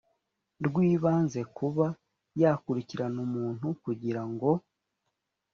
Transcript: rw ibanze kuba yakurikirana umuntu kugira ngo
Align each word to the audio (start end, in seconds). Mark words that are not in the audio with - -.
rw 0.65 0.75
ibanze 0.91 1.41
kuba 1.57 1.85
yakurikirana 2.41 3.17
umuntu 3.27 3.67
kugira 3.83 4.21
ngo 4.29 4.49